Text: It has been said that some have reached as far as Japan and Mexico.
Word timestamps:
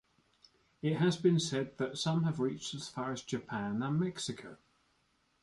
It 0.81 0.95
has 0.95 1.15
been 1.17 1.39
said 1.39 1.77
that 1.77 1.95
some 1.95 2.23
have 2.23 2.39
reached 2.39 2.73
as 2.73 2.89
far 2.89 3.11
as 3.11 3.21
Japan 3.21 3.83
and 3.83 3.99
Mexico. 3.99 4.57